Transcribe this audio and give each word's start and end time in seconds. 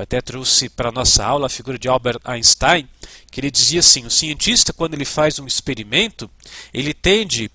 até 0.00 0.20
trouxe 0.20 0.68
para 0.68 0.88
a 0.88 0.92
nossa 0.92 1.24
aula 1.24 1.46
a 1.46 1.50
figura 1.50 1.78
de 1.78 1.88
Albert 1.88 2.20
Einstein, 2.24 2.88
que 3.30 3.40
ele 3.40 3.50
dizia 3.50 3.80
assim: 3.80 4.06
o 4.06 4.10
cientista, 4.10 4.72
quando 4.72 4.94
ele 4.94 5.04
faz 5.04 5.38
um 5.38 5.46
experimento, 5.46 6.30
ele 6.72 6.94
tende, 6.94 7.50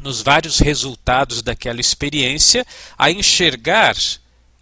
nos 0.00 0.22
vários 0.22 0.58
resultados 0.58 1.42
daquela 1.42 1.80
experiência, 1.80 2.66
a 2.96 3.10
enxergar 3.10 3.96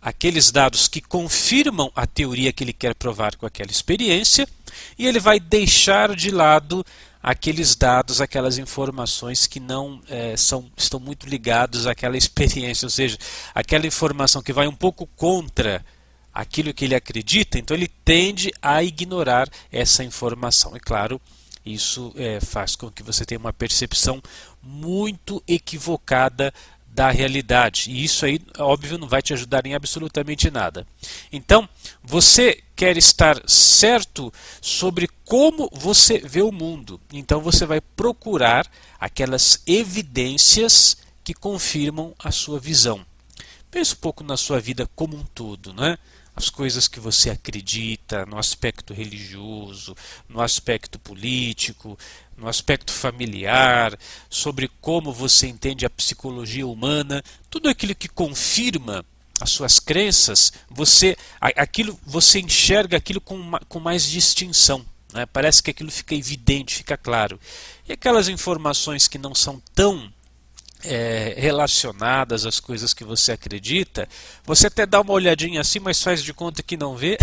aqueles 0.00 0.50
dados 0.50 0.88
que 0.88 1.00
confirmam 1.00 1.90
a 1.94 2.06
teoria 2.06 2.52
que 2.52 2.62
ele 2.62 2.72
quer 2.72 2.94
provar 2.94 3.36
com 3.36 3.46
aquela 3.46 3.70
experiência, 3.70 4.48
e 4.98 5.06
ele 5.06 5.18
vai 5.18 5.40
deixar 5.40 6.14
de 6.14 6.30
lado 6.30 6.84
aqueles 7.22 7.74
dados, 7.74 8.20
aquelas 8.20 8.56
informações 8.56 9.48
que 9.48 9.58
não 9.58 10.00
é, 10.08 10.36
são, 10.36 10.70
estão 10.76 11.00
muito 11.00 11.28
ligados 11.28 11.86
àquela 11.86 12.16
experiência, 12.18 12.86
ou 12.86 12.90
seja, 12.90 13.18
aquela 13.52 13.86
informação 13.86 14.40
que 14.40 14.52
vai 14.52 14.68
um 14.68 14.74
pouco 14.74 15.08
contra 15.16 15.84
aquilo 16.36 16.74
que 16.74 16.84
ele 16.84 16.94
acredita, 16.94 17.58
então 17.58 17.74
ele 17.74 17.88
tende 18.04 18.52
a 18.60 18.82
ignorar 18.82 19.48
essa 19.72 20.04
informação. 20.04 20.76
E 20.76 20.80
claro, 20.80 21.18
isso 21.64 22.12
é, 22.14 22.40
faz 22.40 22.76
com 22.76 22.90
que 22.90 23.02
você 23.02 23.24
tenha 23.24 23.38
uma 23.38 23.54
percepção 23.54 24.22
muito 24.62 25.42
equivocada 25.48 26.52
da 26.86 27.10
realidade. 27.10 27.90
E 27.90 28.04
isso 28.04 28.26
aí, 28.26 28.38
óbvio, 28.58 28.98
não 28.98 29.08
vai 29.08 29.22
te 29.22 29.32
ajudar 29.32 29.64
em 29.66 29.74
absolutamente 29.74 30.50
nada. 30.50 30.86
Então, 31.32 31.66
você 32.02 32.62
quer 32.74 32.98
estar 32.98 33.42
certo 33.46 34.30
sobre 34.60 35.08
como 35.24 35.70
você 35.72 36.18
vê 36.18 36.42
o 36.42 36.52
mundo. 36.52 37.00
Então, 37.12 37.40
você 37.40 37.64
vai 37.64 37.80
procurar 37.80 38.70
aquelas 39.00 39.62
evidências 39.66 40.98
que 41.24 41.32
confirmam 41.32 42.14
a 42.18 42.30
sua 42.30 42.60
visão. 42.60 43.04
Pense 43.70 43.94
um 43.94 43.98
pouco 43.98 44.22
na 44.22 44.36
sua 44.36 44.60
vida 44.60 44.88
como 44.94 45.16
um 45.16 45.24
todo, 45.34 45.72
né? 45.74 45.98
As 46.36 46.50
coisas 46.50 46.86
que 46.86 47.00
você 47.00 47.30
acredita 47.30 48.26
no 48.26 48.38
aspecto 48.38 48.92
religioso, 48.92 49.96
no 50.28 50.42
aspecto 50.42 50.98
político, 50.98 51.98
no 52.36 52.46
aspecto 52.46 52.92
familiar, 52.92 53.98
sobre 54.28 54.70
como 54.80 55.14
você 55.14 55.46
entende 55.46 55.86
a 55.86 55.90
psicologia 55.90 56.66
humana, 56.66 57.24
tudo 57.48 57.70
aquilo 57.70 57.94
que 57.94 58.08
confirma 58.08 59.02
as 59.40 59.50
suas 59.50 59.80
crenças, 59.80 60.52
você 60.70 61.16
aquilo 61.40 61.98
você 62.04 62.38
enxerga 62.40 62.98
aquilo 62.98 63.20
com, 63.20 63.52
com 63.66 63.80
mais 63.80 64.06
distinção. 64.06 64.84
Né? 65.14 65.24
Parece 65.24 65.62
que 65.62 65.70
aquilo 65.70 65.90
fica 65.90 66.14
evidente, 66.14 66.74
fica 66.74 66.98
claro. 66.98 67.40
E 67.88 67.92
aquelas 67.92 68.28
informações 68.28 69.08
que 69.08 69.16
não 69.16 69.34
são 69.34 69.62
tão 69.74 70.12
é, 70.86 71.34
relacionadas 71.36 72.46
às 72.46 72.60
coisas 72.60 72.94
que 72.94 73.04
você 73.04 73.32
acredita, 73.32 74.08
você 74.44 74.68
até 74.68 74.86
dá 74.86 75.00
uma 75.00 75.12
olhadinha 75.12 75.60
assim, 75.60 75.80
mas 75.80 76.02
faz 76.02 76.22
de 76.22 76.32
conta 76.32 76.62
que 76.62 76.76
não 76.76 76.96
vê 76.96 77.18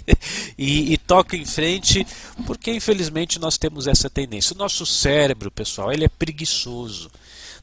e, 0.56 0.94
e, 0.94 0.98
toca 0.98 1.36
em 1.36 1.44
frente, 1.44 2.06
porque 2.46 2.72
infelizmente 2.72 3.38
nós 3.38 3.58
temos 3.58 3.86
essa 3.86 4.08
tendência. 4.08 4.54
O 4.54 4.58
nosso 4.58 4.86
cérebro, 4.86 5.50
pessoal, 5.50 5.92
ele 5.92 6.04
é 6.04 6.08
preguiçoso. 6.08 7.10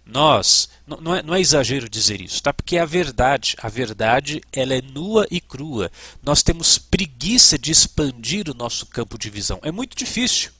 Nós, 0.05 0.69
não 0.87 1.15
é, 1.15 1.21
não 1.21 1.35
é 1.35 1.41
exagero 1.41 1.87
dizer 1.87 2.19
isso, 2.19 2.41
tá? 2.41 2.51
Porque 2.51 2.77
é 2.77 2.79
a 2.79 2.85
verdade. 2.85 3.55
A 3.61 3.69
verdade 3.69 4.41
ela 4.51 4.73
é 4.73 4.81
nua 4.81 5.27
e 5.29 5.39
crua. 5.39 5.91
Nós 6.23 6.41
temos 6.41 6.79
preguiça 6.79 7.59
de 7.59 7.71
expandir 7.71 8.49
o 8.49 8.55
nosso 8.55 8.87
campo 8.87 9.17
de 9.19 9.29
visão. 9.29 9.59
É 9.61 9.71
muito 9.71 9.95
difícil. 9.95 10.51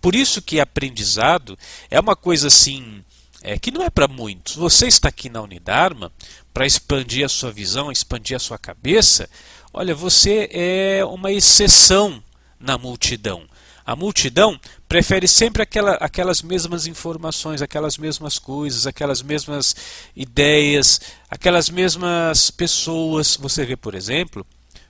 Por 0.00 0.14
isso 0.14 0.40
que 0.40 0.60
aprendizado 0.60 1.58
é 1.90 1.98
uma 2.00 2.16
coisa 2.16 2.46
assim 2.46 3.04
é, 3.42 3.58
que 3.58 3.70
não 3.70 3.82
é 3.82 3.90
para 3.90 4.08
muitos. 4.08 4.56
Você 4.56 4.86
está 4.86 5.08
aqui 5.08 5.28
na 5.28 5.42
Unidarma 5.42 6.12
para 6.52 6.66
expandir 6.66 7.24
a 7.24 7.28
sua 7.28 7.52
visão, 7.52 7.92
expandir 7.92 8.36
a 8.36 8.40
sua 8.40 8.58
cabeça. 8.58 9.28
Olha, 9.72 9.94
você 9.94 10.48
é 10.52 11.04
uma 11.04 11.30
exceção 11.30 12.22
na 12.58 12.78
multidão. 12.78 13.46
A 13.84 13.94
multidão 13.94 14.58
prefere 14.88 15.28
sempre 15.28 15.62
aquela, 15.62 15.92
aquelas 15.94 16.42
mesmas 16.42 16.88
informações, 16.88 17.62
aquelas 17.62 17.96
mesmas 17.96 18.36
coisas, 18.36 18.84
aquelas 18.84 19.22
mesmas 19.22 19.76
ideias, 20.16 21.00
aquelas 21.30 21.70
mesmas 21.70 22.50
pessoas. 22.50 23.36
Você 23.36 23.64
vê, 23.64 23.76
por 23.76 23.94
exemplo, 23.94 24.44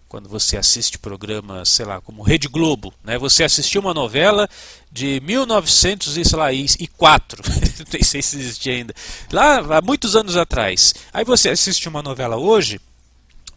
quando 0.09 0.29
você 0.29 0.57
assiste 0.57 0.99
programas, 0.99 1.69
sei 1.69 1.85
lá, 1.85 2.01
como 2.01 2.23
Rede 2.23 2.49
Globo, 2.49 2.95
né? 3.03 3.19
Você 3.19 3.45
assistiu 3.45 3.81
uma 3.81 3.93
novela 3.93 4.49
de 4.91 5.21
1904, 5.25 7.43
não 7.45 8.01
sei 8.03 8.23
se 8.23 8.39
existe 8.39 8.71
ainda, 8.71 8.95
lá 9.33 9.59
há 9.77 9.83
muitos 9.83 10.15
anos 10.15 10.37
atrás. 10.37 10.95
Aí 11.13 11.25
você 11.25 11.51
assiste 11.51 11.89
uma 11.89 12.03
novela 12.03 12.37
hoje, 12.37 12.81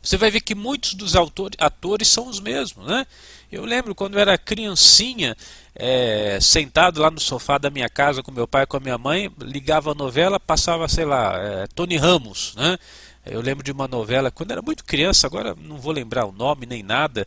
você 0.01 0.17
vai 0.17 0.31
ver 0.31 0.41
que 0.41 0.55
muitos 0.55 0.93
dos 0.93 1.15
autores, 1.15 1.57
atores 1.59 2.07
são 2.07 2.27
os 2.27 2.39
mesmos, 2.39 2.85
né? 2.85 3.05
Eu 3.51 3.65
lembro 3.65 3.95
quando 3.95 4.13
eu 4.13 4.19
era 4.19 4.37
criancinha, 4.37 5.35
é, 5.75 6.37
sentado 6.41 7.01
lá 7.01 7.09
no 7.09 7.19
sofá 7.19 7.57
da 7.57 7.69
minha 7.69 7.89
casa 7.89 8.21
com 8.21 8.31
meu 8.31 8.47
pai 8.47 8.63
e 8.63 8.67
com 8.67 8.77
a 8.77 8.79
minha 8.79 8.97
mãe, 8.97 9.31
ligava 9.41 9.91
a 9.91 9.95
novela, 9.95 10.39
passava, 10.39 10.87
sei 10.87 11.05
lá, 11.05 11.35
é, 11.37 11.67
Tony 11.67 11.97
Ramos, 11.97 12.53
né? 12.55 12.77
Eu 13.29 13.41
lembro 13.41 13.63
de 13.63 13.71
uma 13.71 13.87
novela, 13.87 14.31
quando 14.31 14.51
era 14.51 14.61
muito 14.61 14.83
criança, 14.83 15.27
agora 15.27 15.55
não 15.55 15.77
vou 15.77 15.91
lembrar 15.91 16.25
o 16.25 16.31
nome 16.31 16.65
nem 16.65 16.83
nada, 16.83 17.25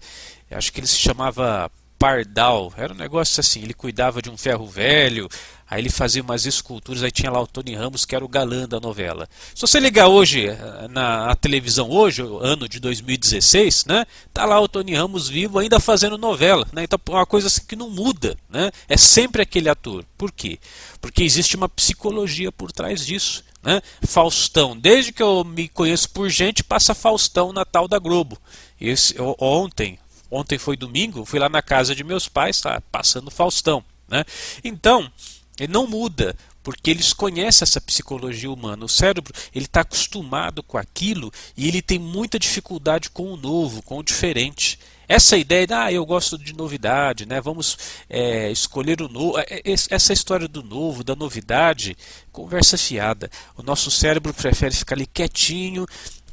acho 0.50 0.72
que 0.72 0.80
ele 0.80 0.86
se 0.86 0.96
chamava 0.96 1.70
Pardal, 2.02 2.72
era 2.76 2.92
um 2.92 2.96
negócio 2.96 3.38
assim, 3.38 3.62
ele 3.62 3.72
cuidava 3.72 4.20
de 4.20 4.28
um 4.28 4.36
ferro 4.36 4.66
velho, 4.66 5.28
aí 5.70 5.80
ele 5.80 5.88
fazia 5.88 6.20
umas 6.20 6.44
esculturas, 6.46 7.00
aí 7.04 7.12
tinha 7.12 7.30
lá 7.30 7.40
o 7.40 7.46
Tony 7.46 7.76
Ramos, 7.76 8.04
que 8.04 8.16
era 8.16 8.24
o 8.24 8.28
galã 8.28 8.66
da 8.66 8.80
novela. 8.80 9.28
Se 9.54 9.60
você 9.60 9.78
ligar 9.78 10.08
hoje 10.08 10.48
eh, 10.48 10.88
na 10.90 11.32
televisão 11.36 11.88
hoje, 11.88 12.20
ano 12.40 12.68
de 12.68 12.80
2016, 12.80 13.84
né, 13.84 14.04
tá 14.34 14.44
lá 14.44 14.60
o 14.60 14.66
Tony 14.66 14.96
Ramos 14.96 15.28
vivo 15.28 15.60
ainda 15.60 15.78
fazendo 15.78 16.18
novela, 16.18 16.66
né? 16.72 16.82
Então 16.82 16.98
é 17.06 17.12
uma 17.12 17.24
coisa 17.24 17.46
assim 17.46 17.62
que 17.68 17.76
não 17.76 17.88
muda, 17.88 18.36
né? 18.50 18.72
É 18.88 18.96
sempre 18.96 19.40
aquele 19.40 19.68
ator. 19.68 20.04
Por 20.18 20.32
quê? 20.32 20.58
Porque 21.00 21.22
existe 21.22 21.54
uma 21.54 21.68
psicologia 21.68 22.50
por 22.50 22.72
trás 22.72 23.06
disso. 23.06 23.44
Né? 23.62 23.80
Faustão, 24.02 24.76
desde 24.76 25.12
que 25.12 25.22
eu 25.22 25.44
me 25.44 25.68
conheço 25.68 26.10
por 26.10 26.28
gente, 26.28 26.64
passa 26.64 26.94
Faustão 26.94 27.52
na 27.52 27.64
tal 27.64 27.86
da 27.86 27.98
Globo. 27.98 28.36
Esse, 28.80 29.14
ontem, 29.38 29.98
ontem 30.30 30.58
foi 30.58 30.76
domingo, 30.76 31.24
fui 31.24 31.38
lá 31.38 31.48
na 31.48 31.62
casa 31.62 31.94
de 31.94 32.02
meus 32.02 32.28
pais, 32.28 32.60
tá 32.60 32.82
passando 32.90 33.30
Faustão. 33.30 33.84
Né? 34.08 34.24
Então, 34.64 35.10
ele 35.58 35.72
não 35.72 35.86
muda, 35.86 36.34
porque 36.62 36.90
eles 36.90 37.12
conhecem 37.12 37.64
essa 37.64 37.80
psicologia 37.80 38.50
humana. 38.50 38.84
O 38.84 38.88
cérebro 38.88 39.32
ele 39.54 39.66
está 39.66 39.80
acostumado 39.80 40.62
com 40.62 40.78
aquilo 40.78 41.32
e 41.56 41.68
ele 41.68 41.82
tem 41.82 41.98
muita 41.98 42.38
dificuldade 42.38 43.10
com 43.10 43.32
o 43.32 43.36
novo, 43.36 43.82
com 43.82 43.98
o 43.98 44.02
diferente. 44.02 44.78
Essa 45.08 45.36
ideia 45.36 45.66
de, 45.66 45.74
ah, 45.74 45.92
eu 45.92 46.06
gosto 46.06 46.38
de 46.38 46.54
novidade, 46.54 47.26
né? 47.26 47.38
vamos 47.38 47.76
é, 48.08 48.50
escolher 48.50 49.02
o 49.02 49.08
novo. 49.08 49.38
É, 49.38 49.44
é, 49.50 49.62
essa 49.90 50.12
história 50.12 50.48
do 50.48 50.62
novo, 50.62 51.04
da 51.04 51.14
novidade, 51.14 51.96
conversa 52.30 52.78
fiada. 52.78 53.30
O 53.56 53.62
nosso 53.62 53.90
cérebro 53.90 54.32
prefere 54.32 54.74
ficar 54.74 54.94
ali 54.94 55.06
quietinho, 55.06 55.84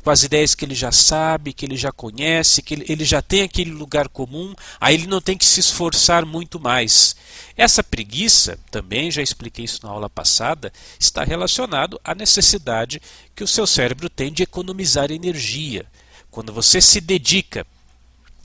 com 0.03 0.09
as 0.09 0.23
ideias 0.23 0.55
que 0.55 0.65
ele 0.65 0.75
já 0.75 0.91
sabe, 0.91 1.53
que 1.53 1.65
ele 1.65 1.77
já 1.77 1.91
conhece, 1.91 2.61
que 2.61 2.73
ele, 2.87 3.03
já 3.03 3.21
tem 3.21 3.41
aquele 3.41 3.71
lugar 3.71 4.07
comum, 4.07 4.53
aí 4.79 4.95
ele 4.95 5.07
não 5.07 5.21
tem 5.21 5.37
que 5.37 5.45
se 5.45 5.59
esforçar 5.59 6.25
muito 6.25 6.59
mais. 6.59 7.15
Essa 7.55 7.83
preguiça, 7.83 8.57
também 8.71 9.11
já 9.11 9.21
expliquei 9.21 9.65
isso 9.65 9.81
na 9.83 9.89
aula 9.89 10.09
passada, 10.09 10.71
está 10.99 11.23
relacionado 11.23 11.99
à 12.03 12.15
necessidade 12.15 13.01
que 13.35 13.43
o 13.43 13.47
seu 13.47 13.67
cérebro 13.67 14.09
tem 14.09 14.31
de 14.31 14.43
economizar 14.43 15.11
energia. 15.11 15.85
Quando 16.31 16.53
você 16.53 16.79
se 16.79 17.01
dedica 17.01 17.65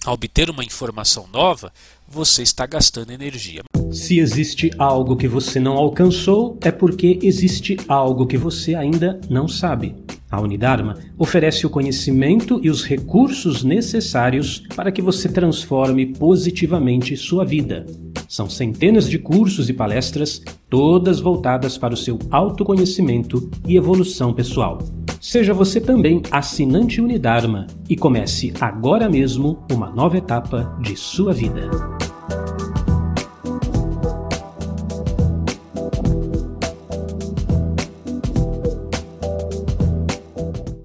a 0.05 0.13
obter 0.13 0.51
uma 0.51 0.65
informação 0.65 1.27
nova, 1.33 1.73
você 2.07 2.43
está 2.43 2.67
gastando 2.67 3.11
energia. 3.11 3.63
Se 3.91 4.19
existe 4.19 4.71
algo 4.79 5.17
que 5.17 5.27
você 5.27 5.59
não 5.59 5.75
alcançou, 5.75 6.59
é 6.63 6.71
porque 6.71 7.19
existe 7.23 7.77
algo 7.89 8.27
que 8.27 8.37
você 8.37 8.75
ainda 8.75 9.21
não 9.31 9.49
sabe. 9.49 9.95
A 10.35 10.41
Unidarma 10.41 10.97
oferece 11.17 11.65
o 11.65 11.71
conhecimento 11.71 12.59
e 12.61 12.69
os 12.69 12.83
recursos 12.85 13.63
necessários 13.63 14.65
para 14.75 14.91
que 14.91 15.01
você 15.01 15.29
transforme 15.29 16.07
positivamente 16.07 17.17
sua 17.17 17.45
vida. 17.45 17.87
São 18.29 18.51
centenas 18.51 19.09
de 19.09 19.17
cursos 19.17 19.69
e 19.69 19.73
palestras, 19.73 20.43
todas 20.69 21.21
voltadas 21.21 21.79
para 21.79 21.95
o 21.95 21.97
seu 21.97 22.19
autoconhecimento 22.33 23.49
e 23.65 23.77
evolução 23.77 24.35
pessoal. 24.35 24.83
Seja 25.21 25.55
você 25.55 25.81
também 25.81 26.21
assinante 26.33 27.01
Unidarma 27.01 27.69
e 27.89 27.95
comece 27.95 28.53
agora 28.61 29.09
mesmo 29.09 29.65
uma 29.71 29.89
nova 29.89 30.19
etapa 30.19 30.77
de 30.83 30.97
sua 30.97 31.33
vida. 31.33 31.71